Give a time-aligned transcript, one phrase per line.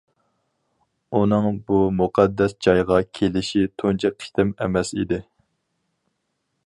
[1.17, 5.21] ئۇنىڭ بۇ مۇقەددەس جايغا كېلىشى تۇنجى قېتىم ئەمەس ئىدى.